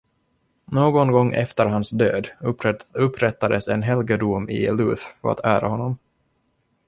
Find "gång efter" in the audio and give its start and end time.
1.11-1.65